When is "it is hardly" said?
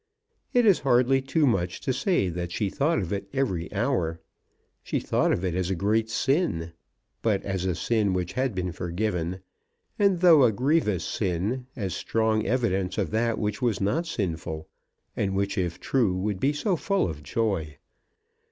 0.51-1.21